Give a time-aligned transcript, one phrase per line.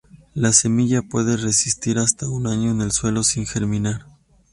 [0.33, 4.07] La semilla puede resistir hasta un año en el suelo sin germinar.